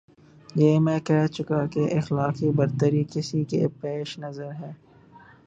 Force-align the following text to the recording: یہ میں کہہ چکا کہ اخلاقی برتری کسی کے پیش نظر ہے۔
یہ 0.55 0.79
میں 0.79 0.99
کہہ 0.99 1.27
چکا 1.27 1.65
کہ 1.65 1.97
اخلاقی 1.97 2.49
برتری 2.51 3.03
کسی 3.11 3.43
کے 3.43 3.67
پیش 3.81 4.19
نظر 4.19 4.51
ہے۔ 4.51 4.71